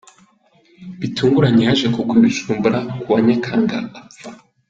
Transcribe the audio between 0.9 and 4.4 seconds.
Bitunguranye yaje kugwa i Bujumbura kuwa Nyakanga apfa